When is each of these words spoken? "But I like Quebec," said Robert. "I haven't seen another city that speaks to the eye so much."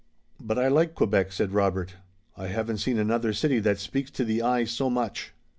"But 0.41 0.57
I 0.57 0.67
like 0.67 0.95
Quebec," 0.95 1.31
said 1.31 1.51
Robert. 1.53 1.97
"I 2.35 2.47
haven't 2.47 2.79
seen 2.79 2.97
another 2.97 3.33
city 3.33 3.59
that 3.59 3.77
speaks 3.77 4.09
to 4.09 4.25
the 4.25 4.41
eye 4.41 4.63
so 4.63 4.89
much." 4.89 5.31